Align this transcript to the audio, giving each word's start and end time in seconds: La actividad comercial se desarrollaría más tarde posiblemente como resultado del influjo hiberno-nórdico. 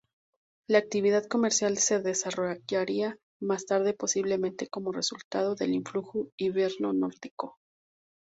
La 0.65 0.79
actividad 0.79 1.27
comercial 1.27 1.77
se 1.77 1.99
desarrollaría 1.99 3.19
más 3.39 3.67
tarde 3.67 3.93
posiblemente 3.93 4.65
como 4.67 4.91
resultado 4.91 5.53
del 5.53 5.73
influjo 5.75 6.31
hiberno-nórdico. 6.37 7.59